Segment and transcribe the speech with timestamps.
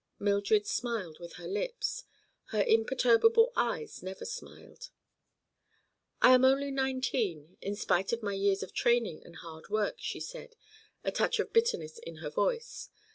[0.17, 2.05] Mildred smiled with her lips.
[2.45, 4.89] Her imperturbable eyes never smiled.
[6.23, 10.19] "I am only nineteen, in spite of my years of training and hard work," she
[10.19, 10.55] said,
[11.03, 12.89] a touch of bitterness in her voice.